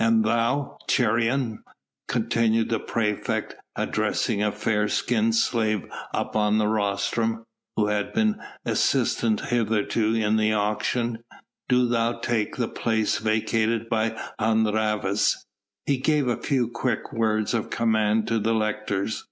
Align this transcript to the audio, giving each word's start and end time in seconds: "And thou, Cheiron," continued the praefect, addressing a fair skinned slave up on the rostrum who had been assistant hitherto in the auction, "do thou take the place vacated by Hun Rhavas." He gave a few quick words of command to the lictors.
"And 0.00 0.24
thou, 0.24 0.76
Cheiron," 0.90 1.62
continued 2.08 2.68
the 2.68 2.80
praefect, 2.80 3.54
addressing 3.76 4.42
a 4.42 4.50
fair 4.50 4.88
skinned 4.88 5.36
slave 5.36 5.86
up 6.12 6.34
on 6.34 6.58
the 6.58 6.66
rostrum 6.66 7.44
who 7.76 7.86
had 7.86 8.12
been 8.12 8.42
assistant 8.64 9.40
hitherto 9.40 10.14
in 10.16 10.36
the 10.36 10.52
auction, 10.52 11.20
"do 11.68 11.86
thou 11.86 12.14
take 12.18 12.56
the 12.56 12.66
place 12.66 13.18
vacated 13.18 13.88
by 13.88 14.20
Hun 14.40 14.64
Rhavas." 14.64 15.36
He 15.86 15.98
gave 15.98 16.26
a 16.26 16.42
few 16.42 16.66
quick 16.66 17.12
words 17.12 17.54
of 17.54 17.70
command 17.70 18.26
to 18.26 18.40
the 18.40 18.54
lictors. 18.54 19.28